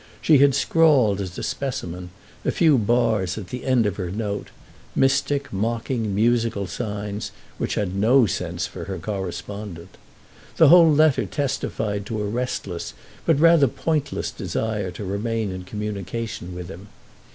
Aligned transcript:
She 0.19 0.39
had 0.39 0.55
scrawled, 0.55 1.21
as 1.21 1.37
a 1.37 1.43
specimen, 1.43 2.09
a 2.43 2.49
few 2.49 2.79
bars 2.79 3.37
at 3.37 3.49
the 3.49 3.63
end 3.67 3.85
of 3.85 3.97
her 3.97 4.09
note, 4.09 4.47
mystic, 4.95 5.53
mocking 5.53 6.15
musical 6.15 6.65
signs 6.65 7.29
which 7.59 7.75
had 7.75 7.93
no 7.95 8.25
sense 8.25 8.65
for 8.65 8.85
her 8.85 8.97
correspondent. 8.97 9.97
The 10.57 10.69
whole 10.69 10.91
letter 10.91 11.27
testified 11.27 12.07
to 12.07 12.19
a 12.19 12.25
restless 12.25 12.95
but 13.27 13.39
rather 13.39 13.67
pointless 13.67 14.31
desire 14.31 14.89
to 14.89 15.05
remain 15.05 15.51
in 15.51 15.65
communication 15.65 16.55
with 16.55 16.67
him. 16.67 16.87